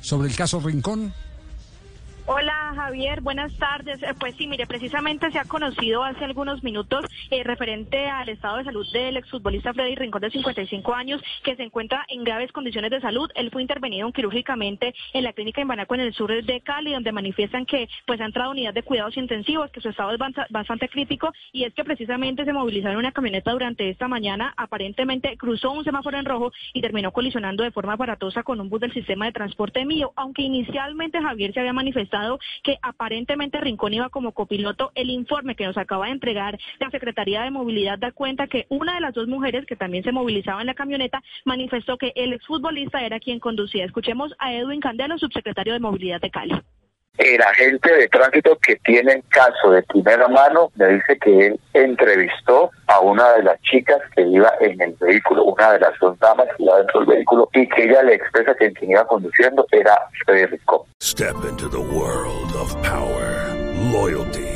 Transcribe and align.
sobre 0.00 0.28
el 0.28 0.36
caso 0.36 0.60
Rincón? 0.60 1.12
Hola 2.28 2.72
Javier, 2.74 3.20
buenas 3.20 3.56
tardes. 3.56 4.02
Eh, 4.02 4.08
Pues 4.18 4.34
sí, 4.36 4.46
mire, 4.48 4.66
precisamente 4.66 5.30
se 5.30 5.38
ha 5.38 5.44
conocido 5.44 6.02
hace 6.02 6.24
algunos 6.24 6.62
minutos 6.64 7.05
eh, 7.30 7.42
referente 7.42 8.08
al 8.08 8.28
estado 8.28 8.58
de 8.58 8.64
salud 8.64 8.86
del 8.92 9.16
exfutbolista 9.16 9.72
Freddy 9.74 9.96
Rincón 9.96 10.22
de 10.22 10.30
55 10.30 10.94
años 10.94 11.20
que 11.42 11.56
se 11.56 11.62
encuentra 11.62 12.04
en 12.08 12.22
graves 12.24 12.52
condiciones 12.52 12.90
de 12.90 13.00
salud. 13.00 13.30
Él 13.34 13.50
fue 13.50 13.62
intervenido 13.62 14.12
quirúrgicamente 14.12 14.94
en 15.12 15.24
la 15.24 15.32
clínica 15.32 15.60
en 15.60 15.68
Banaco 15.68 15.94
en 15.94 16.02
el 16.02 16.14
sur 16.14 16.30
de 16.30 16.60
Cali, 16.60 16.92
donde 16.92 17.12
manifiestan 17.12 17.66
que 17.66 17.88
pues 18.06 18.20
ha 18.20 18.26
entrado 18.26 18.52
unidad 18.52 18.74
de 18.74 18.82
cuidados 18.82 19.16
intensivos, 19.16 19.70
que 19.70 19.80
su 19.80 19.88
estado 19.88 20.12
es 20.12 20.20
bastante 20.50 20.88
crítico 20.88 21.32
y 21.52 21.64
es 21.64 21.74
que 21.74 21.84
precisamente 21.84 22.44
se 22.44 22.52
movilizaron 22.52 22.98
una 22.98 23.12
camioneta 23.12 23.50
durante 23.50 23.90
esta 23.90 24.06
mañana, 24.06 24.54
aparentemente 24.56 25.36
cruzó 25.36 25.72
un 25.72 25.84
semáforo 25.84 26.18
en 26.18 26.24
rojo 26.24 26.52
y 26.74 26.80
terminó 26.80 27.10
colisionando 27.10 27.64
de 27.64 27.72
forma 27.72 27.94
aparatosa 27.94 28.42
con 28.42 28.60
un 28.60 28.68
bus 28.68 28.80
del 28.80 28.92
sistema 28.92 29.26
de 29.26 29.32
transporte 29.32 29.84
mío, 29.84 30.12
aunque 30.16 30.42
inicialmente 30.42 31.20
Javier 31.20 31.52
se 31.52 31.60
había 31.60 31.72
manifestado 31.72 32.38
que 32.62 32.78
aparentemente 32.82 33.60
Rincón 33.60 33.94
iba 33.94 34.10
como 34.10 34.32
copiloto, 34.32 34.92
el 34.94 35.10
informe 35.10 35.56
que 35.56 35.66
nos 35.66 35.76
acaba 35.76 36.06
de 36.06 36.12
entregar 36.12 36.58
la 36.78 36.90
Secretaría 36.90 37.15
de 37.24 37.50
Movilidad 37.50 37.98
da 37.98 38.12
cuenta 38.12 38.46
que 38.46 38.66
una 38.68 38.94
de 38.94 39.00
las 39.00 39.14
dos 39.14 39.26
mujeres 39.26 39.64
que 39.66 39.76
también 39.76 40.04
se 40.04 40.12
movilizaba 40.12 40.60
en 40.60 40.66
la 40.66 40.74
camioneta 40.74 41.22
manifestó 41.44 41.96
que 41.96 42.12
el 42.14 42.32
exfutbolista 42.32 43.02
era 43.02 43.18
quien 43.18 43.40
conducía. 43.40 43.84
Escuchemos 43.84 44.34
a 44.38 44.52
Edwin 44.52 44.80
Candelo, 44.80 45.18
subsecretario 45.18 45.72
de 45.72 45.80
Movilidad 45.80 46.20
de 46.20 46.30
Cali. 46.30 46.54
El 47.18 47.40
agente 47.40 47.94
de 47.94 48.08
tránsito 48.08 48.58
que 48.58 48.76
tiene 48.76 49.12
el 49.14 49.24
caso 49.28 49.70
de 49.70 49.82
primera 49.84 50.28
mano 50.28 50.70
me 50.74 50.88
dice 50.88 51.18
que 51.18 51.46
él 51.46 51.60
entrevistó 51.72 52.70
a 52.88 53.00
una 53.00 53.32
de 53.32 53.42
las 53.42 53.58
chicas 53.62 53.98
que 54.14 54.20
iba 54.20 54.52
en 54.60 54.78
el 54.82 54.94
vehículo, 55.00 55.44
una 55.44 55.72
de 55.72 55.80
las 55.80 55.98
dos 55.98 56.18
damas 56.18 56.46
que 56.54 56.64
iba 56.64 56.76
dentro 56.76 57.00
del 57.00 57.16
vehículo, 57.16 57.48
y 57.54 57.66
que 57.68 57.84
ella 57.84 58.02
le 58.02 58.16
expresa 58.16 58.54
que 58.54 58.70
quien 58.74 58.90
iba 58.90 59.06
conduciendo 59.06 59.66
era 59.72 59.96
Federico. 60.26 60.86
Step 61.02 61.36
into 61.48 61.70
the 61.70 61.78
world 61.78 62.54
of 62.54 62.74
power, 62.82 63.54
loyalty, 63.90 64.55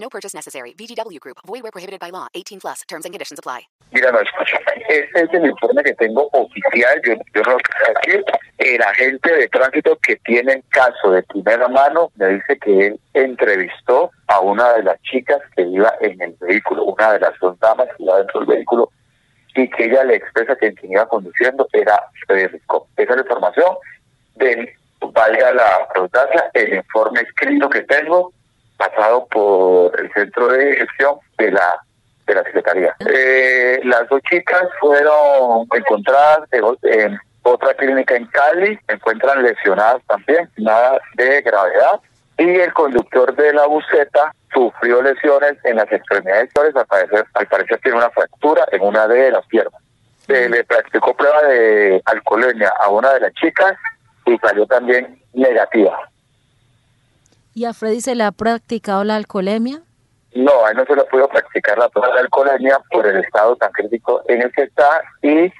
No 0.00 0.08
purchase 0.08 0.34
necessary. 0.34 0.72
VGW 0.72 1.20
Group. 1.20 1.36
Void 1.46 1.62
where 1.62 1.70
prohibited 1.70 2.00
by 2.00 2.10
law. 2.10 2.28
18 2.34 2.60
plus. 2.60 2.82
Terms 2.88 3.04
and 3.04 3.12
conditions 3.12 3.38
apply. 3.38 3.68
Mira, 3.92 4.12
no, 4.12 4.20
este 4.88 5.22
es 5.22 5.28
el 5.32 5.46
informe 5.46 5.82
que 5.82 5.94
tengo 5.94 6.28
oficial, 6.32 7.00
yo, 7.04 7.14
yo 7.34 7.42
aquí, 7.42 8.22
el 8.58 8.82
agente 8.82 9.34
de 9.34 9.48
tránsito 9.48 9.98
que 9.98 10.16
tiene 10.24 10.52
el 10.52 10.64
caso 10.68 11.10
de 11.10 11.24
primera 11.24 11.66
mano 11.66 12.12
me 12.14 12.28
dice 12.34 12.56
que 12.60 12.86
él 12.86 13.00
entrevistó 13.14 14.12
a 14.28 14.40
una 14.40 14.74
de 14.74 14.84
las 14.84 15.02
chicas 15.02 15.40
que 15.56 15.62
iba 15.62 15.92
en 16.00 16.22
el 16.22 16.36
vehículo, 16.40 16.84
una 16.84 17.14
de 17.14 17.20
las 17.20 17.32
dos 17.40 17.58
damas 17.58 17.88
que 17.96 18.04
iba 18.04 18.18
dentro 18.18 18.40
del 18.40 18.48
vehículo, 18.56 18.90
y 19.56 19.68
que 19.70 19.86
ella 19.86 20.04
le 20.04 20.16
expresa 20.16 20.54
que 20.54 20.72
quien 20.74 20.92
iba 20.92 21.08
conduciendo 21.08 21.66
era 21.72 22.00
Federico. 22.28 22.86
Esa 22.96 23.10
es 23.10 23.16
la 23.16 23.22
información 23.22 23.74
del, 24.36 24.70
valga 25.00 25.52
la 25.52 25.88
redundancia, 25.92 26.50
el 26.54 26.74
informe 26.74 27.22
escrito 27.22 27.68
que 27.68 27.82
tengo, 27.82 28.32
pasado 28.80 29.26
por 29.26 30.00
el 30.00 30.10
centro 30.12 30.48
de 30.48 30.76
gestión 30.76 31.16
de 31.38 31.52
la 31.52 31.80
de 32.26 32.34
la 32.34 32.44
Secretaría. 32.44 32.94
Eh, 33.00 33.80
las 33.84 34.08
dos 34.08 34.22
chicas 34.22 34.62
fueron 34.80 35.66
encontradas 35.74 36.40
en, 36.52 37.18
otra 37.42 37.74
clínica 37.74 38.14
en 38.14 38.26
Cali, 38.26 38.78
se 38.86 38.94
encuentran 38.94 39.42
lesionadas 39.42 40.02
también, 40.06 40.48
nada 40.56 41.00
de 41.14 41.42
gravedad. 41.42 42.00
Y 42.38 42.48
el 42.48 42.72
conductor 42.72 43.34
de 43.34 43.52
la 43.52 43.66
buseta 43.66 44.32
sufrió 44.52 45.02
lesiones 45.02 45.56
en 45.64 45.76
las 45.76 45.90
extremidades 45.90 46.50
al 46.56 46.86
parecer, 46.86 47.26
al 47.34 47.46
parecer 47.46 47.80
tiene 47.82 47.98
una 47.98 48.10
fractura 48.10 48.64
en 48.72 48.82
una 48.82 49.06
de 49.08 49.30
las 49.30 49.44
piernas. 49.46 49.82
Se 50.26 50.48
le 50.48 50.64
practicó 50.64 51.14
prueba 51.14 51.42
de 51.42 52.00
alcoholemia 52.04 52.72
a 52.80 52.88
una 52.88 53.12
de 53.14 53.20
las 53.20 53.32
chicas 53.34 53.74
y 54.26 54.38
salió 54.38 54.66
también 54.66 55.20
negativa. 55.32 55.98
¿Y 57.60 57.66
a 57.66 57.74
Freddy 57.74 58.00
se 58.00 58.14
le 58.14 58.24
ha 58.24 58.32
practicado 58.32 59.04
la 59.04 59.16
alcoholemia? 59.16 59.82
No, 60.34 60.64
a 60.64 60.70
él 60.70 60.78
no 60.78 60.86
se 60.86 60.96
le 60.96 61.04
pudo 61.04 61.28
practicar 61.28 61.76
la 61.76 61.90
prueba 61.90 62.14
de 62.14 62.20
alcoholemia 62.20 62.78
por 62.90 63.06
el 63.06 63.22
estado 63.22 63.54
tan 63.56 63.70
crítico 63.72 64.22
en 64.28 64.40
el 64.40 64.50
que 64.52 64.62
está 64.62 65.02
y 65.20 65.52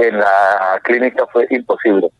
en 0.00 0.18
la 0.20 0.80
clínica 0.84 1.26
fue 1.32 1.48
imposible. 1.50 2.12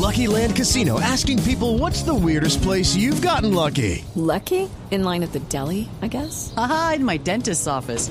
Lucky 0.00 0.26
Land 0.26 0.56
Casino 0.56 0.98
asking 0.98 1.42
people 1.42 1.76
what's 1.76 2.04
the 2.04 2.14
weirdest 2.14 2.62
place 2.62 2.96
you've 2.96 3.20
gotten 3.20 3.52
lucky? 3.52 4.02
Lucky? 4.16 4.66
In 4.90 5.04
line 5.04 5.22
at 5.22 5.32
the 5.32 5.40
deli, 5.50 5.90
I 6.00 6.08
guess? 6.08 6.54
Aha, 6.56 6.94
in 6.96 7.04
my 7.04 7.18
dentist's 7.18 7.66
office. 7.66 8.10